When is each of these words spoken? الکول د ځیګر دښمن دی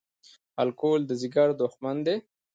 الکول 0.63 1.01
د 1.07 1.11
ځیګر 1.21 1.47
دښمن 1.61 1.97
دی 2.05 2.17